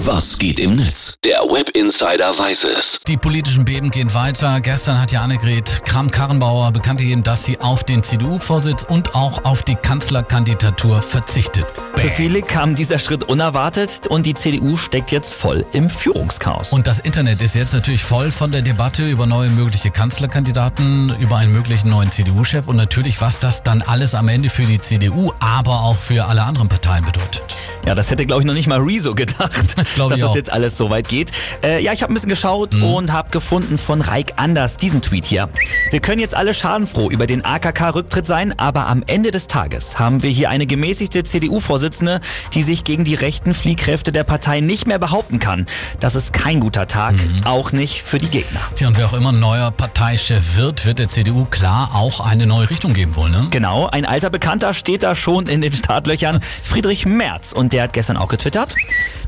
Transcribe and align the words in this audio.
Was 0.00 0.38
geht 0.38 0.60
im 0.60 0.76
Netz? 0.76 1.14
Der 1.24 1.38
Web 1.38 1.70
Insider 1.70 2.38
weiß 2.38 2.64
es. 2.64 3.00
Die 3.06 3.16
politischen 3.16 3.64
Beben 3.64 3.90
gehen 3.90 4.12
weiter. 4.12 4.60
Gestern 4.60 5.00
hat 5.00 5.10
ja 5.10 5.22
Annegret 5.22 5.80
Kramp-Karrenbauer 5.86 6.70
bekannt 6.72 7.00
gegeben, 7.00 7.22
dass 7.22 7.44
sie 7.44 7.58
auf 7.60 7.82
den 7.82 8.02
CDU-Vorsitz 8.02 8.82
und 8.82 9.14
auch 9.14 9.46
auf 9.46 9.62
die 9.62 9.74
Kanzlerkandidatur 9.74 11.00
verzichtet. 11.00 11.64
Für 11.94 12.10
viele 12.10 12.42
kam 12.42 12.74
dieser 12.74 12.98
Schritt 12.98 13.24
unerwartet 13.24 14.06
und 14.06 14.26
die 14.26 14.34
CDU 14.34 14.76
steckt 14.76 15.12
jetzt 15.12 15.32
voll 15.32 15.64
im 15.72 15.88
Führungschaos. 15.88 16.74
Und 16.74 16.86
das 16.86 16.98
Internet 17.00 17.40
ist 17.40 17.54
jetzt 17.54 17.72
natürlich 17.72 18.04
voll 18.04 18.30
von 18.30 18.50
der 18.50 18.60
Debatte 18.60 19.08
über 19.08 19.24
neue 19.24 19.48
mögliche 19.48 19.90
Kanzlerkandidaten, 19.90 21.16
über 21.18 21.38
einen 21.38 21.54
möglichen 21.54 21.88
neuen 21.88 22.12
CDU-Chef 22.12 22.68
und 22.68 22.76
natürlich, 22.76 23.22
was 23.22 23.38
das 23.38 23.62
dann 23.62 23.80
alles 23.80 24.14
am 24.14 24.28
Ende 24.28 24.50
für 24.50 24.64
die 24.64 24.78
CDU, 24.78 25.32
aber 25.40 25.80
auch 25.80 25.96
für 25.96 26.26
alle 26.26 26.42
anderen 26.42 26.68
Parteien 26.68 27.06
bedeutet. 27.06 27.42
Ja, 27.86 27.94
das 27.94 28.10
hätte, 28.10 28.26
glaube 28.26 28.42
ich, 28.42 28.46
noch 28.46 28.54
nicht 28.54 28.66
mal 28.66 28.80
Rezo 28.80 29.14
gedacht, 29.14 29.76
Glaub 29.94 30.10
dass 30.10 30.20
das 30.20 30.30
auch. 30.30 30.36
jetzt 30.36 30.52
alles 30.52 30.76
so 30.76 30.90
weit 30.90 31.08
geht. 31.08 31.30
Äh, 31.62 31.82
ja, 31.82 31.92
ich 31.92 32.02
habe 32.02 32.12
ein 32.12 32.14
bisschen 32.14 32.28
geschaut 32.28 32.74
und 32.74 33.12
habe 33.12 33.30
gefunden 33.30 33.78
von 33.78 34.00
Reik 34.00 34.34
Anders 34.36 34.76
diesen 34.76 35.02
Tweet 35.02 35.24
hier. 35.24 35.48
Wir 35.90 36.00
können 36.00 36.20
jetzt 36.20 36.34
alle 36.34 36.54
schadenfroh 36.54 37.10
über 37.10 37.26
den 37.26 37.44
AKK-Rücktritt 37.44 38.26
sein, 38.26 38.58
aber 38.58 38.86
am 38.86 39.02
Ende 39.06 39.30
des 39.30 39.46
Tages 39.46 39.98
haben 39.98 40.22
wir 40.22 40.30
hier 40.30 40.50
eine 40.50 40.66
gemäßigte 40.66 41.22
CDU-Vorsitzende, 41.24 42.20
die 42.54 42.62
sich 42.62 42.84
gegen 42.84 43.04
die 43.04 43.14
rechten 43.14 43.54
Fliehkräfte 43.54 44.12
der 44.12 44.24
Partei 44.24 44.60
nicht 44.60 44.86
mehr 44.86 44.98
behaupten 44.98 45.38
kann. 45.38 45.66
Das 46.00 46.14
ist 46.14 46.32
kein 46.32 46.60
guter 46.60 46.86
Tag, 46.86 47.14
auch 47.44 47.72
nicht 47.72 48.02
für 48.02 48.18
die 48.18 48.28
Gegner. 48.28 48.60
Tja, 48.74 48.88
und 48.88 48.96
wer 48.96 49.06
auch 49.06 49.12
immer 49.12 49.32
neuer 49.32 49.70
Parteichef 49.70 50.56
wird, 50.56 50.86
wird 50.86 50.98
der 50.98 51.08
CDU 51.08 51.44
klar 51.44 51.90
auch 51.94 52.20
eine 52.20 52.46
neue 52.46 52.68
Richtung 52.70 52.92
geben 52.94 53.16
wollen, 53.16 53.32
ne? 53.32 53.46
Genau, 53.50 53.86
ein 53.86 54.04
alter 54.04 54.30
Bekannter 54.30 54.74
steht 54.74 55.02
da 55.02 55.14
schon 55.14 55.46
in 55.46 55.60
den 55.60 55.72
Startlöchern, 55.72 56.40
Friedrich 56.62 57.06
Merz. 57.06 57.52
Und 57.52 57.72
der 57.72 57.84
hat 57.84 57.92
gestern 57.92 58.16
auch 58.16 58.28
getwittert. 58.28 58.74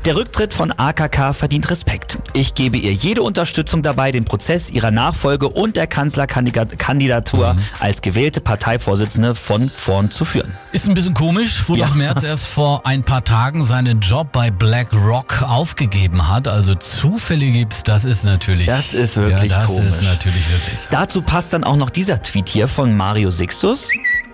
Der 0.05 0.15
Rücktritt 0.15 0.48
von 0.53 0.71
AKK 0.71 1.33
verdient 1.33 1.69
Respekt. 1.69 2.17
Ich 2.33 2.55
gebe 2.55 2.77
ihr 2.77 2.93
jede 2.93 3.21
Unterstützung 3.21 3.81
dabei, 3.81 4.11
den 4.11 4.25
Prozess 4.25 4.69
ihrer 4.69 4.91
Nachfolge 4.91 5.47
und 5.49 5.75
der 5.75 5.87
Kanzlerkandidatur 5.87 7.55
als 7.79 8.01
gewählte 8.01 8.41
Parteivorsitzende 8.41 9.35
von 9.35 9.69
vorn 9.69 10.11
zu 10.11 10.25
führen. 10.25 10.55
Ist 10.71 10.87
ein 10.87 10.93
bisschen 10.93 11.13
komisch, 11.13 11.63
wo 11.67 11.75
Ja. 11.75 11.85
doch 11.87 11.95
Merz 11.95 12.23
erst 12.23 12.45
vor 12.45 12.85
ein 12.85 13.03
paar 13.03 13.23
Tagen 13.23 13.63
seinen 13.63 13.99
Job 14.01 14.31
bei 14.31 14.51
BlackRock 14.51 15.43
aufgegeben 15.43 16.27
hat. 16.29 16.47
Also 16.47 16.75
Zufälle 16.75 17.47
gibt's, 17.51 17.83
das 17.83 18.05
ist 18.05 18.23
natürlich. 18.23 18.65
Das 18.67 18.93
ist 18.93 19.17
wirklich 19.17 19.51
ja, 19.51 19.61
das 19.61 19.67
komisch. 19.67 19.87
ist 19.87 20.03
natürlich 20.03 20.49
wirklich. 20.51 20.77
Dazu 20.91 21.21
passt 21.21 21.53
dann 21.53 21.63
auch 21.63 21.75
noch 21.77 21.89
dieser 21.89 22.21
Tweet 22.21 22.49
hier 22.49 22.67
von 22.67 22.95
Mario 22.95 23.31
Sixtus. 23.31 23.89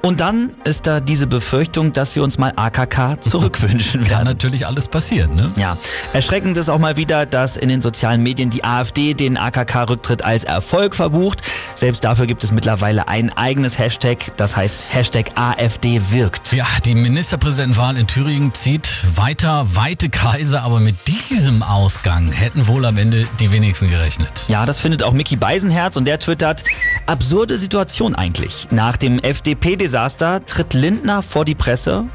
Und 0.05 0.19
dann 0.19 0.51
ist 0.65 0.85
da 0.85 0.99
diese 0.99 1.25
Befürchtung, 1.25 1.91
dass 1.91 2.15
wir 2.15 2.21
uns 2.21 2.37
mal 2.37 2.53
AKK 2.55 3.21
zurückwünschen 3.21 4.01
Kann 4.03 4.09
werden. 4.11 4.25
natürlich 4.25 4.67
alles 4.67 4.87
passieren, 4.87 5.33
ne? 5.33 5.51
Ja, 5.55 5.77
erschreckend 6.13 6.55
ist 6.57 6.69
auch 6.69 6.77
mal 6.77 6.95
wieder, 6.95 7.25
dass 7.25 7.57
in 7.57 7.69
den 7.69 7.81
sozialen 7.81 8.21
Medien 8.21 8.51
die 8.51 8.63
AfD 8.63 9.15
den 9.15 9.35
AKK-Rücktritt 9.35 10.23
als 10.23 10.43
Erfolg 10.43 10.93
verbucht. 10.93 11.41
Selbst 11.73 12.03
dafür 12.03 12.27
gibt 12.27 12.43
es 12.43 12.51
mittlerweile 12.51 13.07
ein 13.07 13.35
eigenes 13.35 13.79
Hashtag, 13.79 14.31
das 14.37 14.55
heißt 14.55 14.93
Hashtag 14.93 15.31
AfD 15.33 15.99
wirkt. 16.11 16.53
Ja, 16.53 16.67
die 16.85 16.93
Ministerpräsidentenwahl 16.93 17.97
in 17.97 18.05
Thüringen 18.05 18.53
zieht 18.53 18.87
weiter 19.15 19.65
weite 19.73 20.09
Kreise, 20.09 20.61
aber 20.61 20.81
mit 20.81 20.97
diesem 21.07 21.63
Ausgang 21.63 22.31
hätten 22.31 22.67
wohl 22.67 22.85
am 22.85 22.99
Ende 22.99 23.25
die 23.39 23.51
wenigsten 23.51 23.89
gerechnet. 23.89 24.45
Ja, 24.49 24.67
das 24.67 24.77
findet 24.77 25.01
auch 25.01 25.13
Mickey 25.13 25.35
Beisenherz 25.35 25.97
und 25.97 26.05
der 26.05 26.19
twittert, 26.19 26.63
absurde 27.05 27.57
Situation 27.57 28.15
eigentlich. 28.15 28.67
Nach 28.71 28.97
dem 28.97 29.19
FDP-Desaster 29.19 30.45
tritt 30.45 30.73
Lindner 30.73 31.21
vor 31.21 31.45
die 31.45 31.55
Presse 31.55 32.05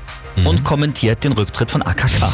und 0.44 0.64
kommentiert 0.64 1.24
den 1.24 1.33
Rücktritt 1.33 1.70
von 1.70 1.83
AKK. 1.83 2.33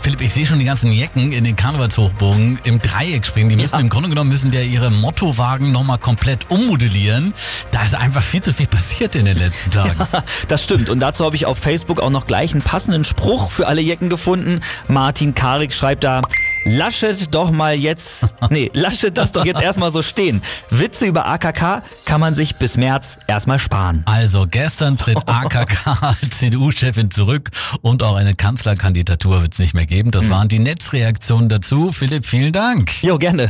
Philipp, 0.00 0.20
ich 0.20 0.32
sehe 0.32 0.46
schon 0.46 0.58
die 0.58 0.64
ganzen 0.64 0.92
Jecken 0.92 1.32
in 1.32 1.44
den 1.44 1.56
Karnevalshochbogen 1.56 2.58
im 2.64 2.78
Dreieck 2.78 3.26
springen. 3.26 3.48
Die 3.50 3.56
müssen 3.56 3.74
Ja. 3.74 3.80
im 3.80 3.88
Grunde 3.88 4.08
genommen 4.08 4.30
müssen 4.30 4.50
der 4.50 4.64
ihre 4.64 4.90
Mottowagen 4.90 5.72
nochmal 5.72 5.98
komplett 5.98 6.50
ummodellieren. 6.50 7.34
Da 7.70 7.84
ist 7.84 7.94
einfach 7.94 8.22
viel 8.22 8.42
zu 8.42 8.52
viel 8.52 8.66
passiert 8.66 9.14
in 9.14 9.24
den 9.26 9.36
letzten 9.36 9.70
Tagen. 9.70 9.96
Das 10.48 10.62
stimmt. 10.64 10.88
Und 10.90 11.00
dazu 11.00 11.24
habe 11.24 11.36
ich 11.36 11.44
auf 11.46 11.58
Facebook 11.58 12.00
auch 12.00 12.10
noch 12.10 12.26
gleich 12.26 12.52
einen 12.52 12.62
passenden 12.62 13.04
Spruch 13.04 13.50
für 13.50 13.66
alle 13.66 13.80
Jecken 13.80 14.08
gefunden. 14.08 14.60
Martin 14.88 15.34
Karik 15.34 15.72
schreibt 15.74 16.04
da, 16.04 16.22
Laschet 16.64 17.34
doch 17.34 17.50
mal 17.50 17.74
jetzt, 17.74 18.34
nee, 18.50 18.70
Laschet 18.74 19.16
das 19.16 19.32
doch 19.32 19.44
jetzt 19.44 19.62
erstmal 19.62 19.90
so 19.90 20.02
stehen. 20.02 20.42
Witze 20.68 21.06
über 21.06 21.26
AKK 21.26 21.82
kann 22.04 22.20
man 22.20 22.34
sich 22.34 22.56
bis 22.56 22.76
März 22.76 23.18
erstmal 23.26 23.58
sparen. 23.58 24.02
Also 24.06 24.46
gestern 24.48 24.98
tritt 24.98 25.18
AKK 25.26 25.86
als 26.02 26.38
CDU-Chefin 26.38 27.10
zurück 27.10 27.50
und 27.80 28.02
auch 28.02 28.16
eine 28.16 28.34
Kanzlerkandidatur 28.34 29.42
wird 29.42 29.54
es 29.54 29.58
nicht 29.58 29.74
mehr 29.74 29.86
geben. 29.86 30.10
Das 30.10 30.28
waren 30.28 30.48
die 30.48 30.58
Netzreaktionen 30.58 31.48
dazu. 31.48 31.92
Philipp, 31.92 32.26
vielen 32.26 32.52
Dank. 32.52 33.02
Jo, 33.02 33.16
gerne. 33.16 33.48